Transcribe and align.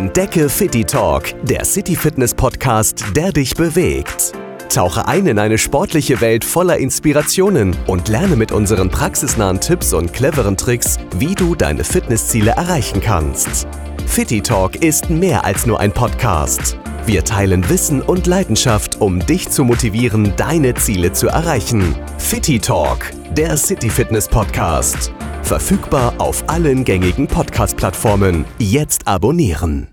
Entdecke 0.00 0.48
Fitty 0.48 0.82
Talk, 0.82 1.24
der 1.42 1.62
City 1.62 1.94
Fitness 1.94 2.32
Podcast, 2.32 3.04
der 3.14 3.32
dich 3.32 3.54
bewegt. 3.54 4.32
Tauche 4.70 5.06
ein 5.06 5.26
in 5.26 5.38
eine 5.38 5.58
sportliche 5.58 6.22
Welt 6.22 6.42
voller 6.42 6.78
Inspirationen 6.78 7.76
und 7.86 8.08
lerne 8.08 8.34
mit 8.34 8.50
unseren 8.50 8.88
praxisnahen 8.88 9.60
Tipps 9.60 9.92
und 9.92 10.14
cleveren 10.14 10.56
Tricks, 10.56 10.96
wie 11.18 11.34
du 11.34 11.54
deine 11.54 11.84
Fitnessziele 11.84 12.52
erreichen 12.52 13.02
kannst. 13.02 13.68
Fitty 14.06 14.40
Talk 14.40 14.76
ist 14.76 15.10
mehr 15.10 15.44
als 15.44 15.66
nur 15.66 15.78
ein 15.78 15.92
Podcast. 15.92 16.78
Wir 17.04 17.22
teilen 17.22 17.68
Wissen 17.68 18.00
und 18.00 18.26
Leidenschaft, 18.26 19.02
um 19.02 19.20
dich 19.26 19.50
zu 19.50 19.64
motivieren, 19.64 20.32
deine 20.38 20.72
Ziele 20.76 21.12
zu 21.12 21.28
erreichen. 21.28 21.94
Fitty 22.16 22.58
Talk, 22.58 23.10
der 23.32 23.54
City 23.58 23.90
Fitness 23.90 24.26
Podcast. 24.26 25.12
Verfügbar 25.50 26.14
auf 26.18 26.44
allen 26.46 26.84
gängigen 26.84 27.26
Podcast-Plattformen. 27.26 28.44
Jetzt 28.60 29.08
abonnieren. 29.08 29.88